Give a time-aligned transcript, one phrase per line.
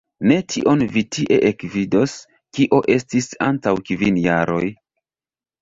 [0.29, 2.15] Ne tion vi tie ekvidos,
[2.59, 4.65] kio estis antaŭ kvin jaroj!